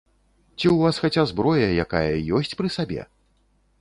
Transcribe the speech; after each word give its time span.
Ці 0.57 0.65
ў 0.73 0.77
вас 0.87 1.01
хаця 1.03 1.25
зброя 1.31 1.67
якая 1.85 2.15
ёсць 2.39 2.57
пры 2.63 2.75
сабе? 2.81 3.01